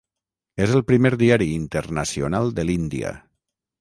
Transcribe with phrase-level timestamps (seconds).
[0.65, 3.13] És el primer diari internacional de l'Índia.